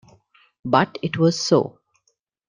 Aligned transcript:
But 0.65 0.97
it 1.03 1.17
was 1.19 1.39
so. 1.39 1.77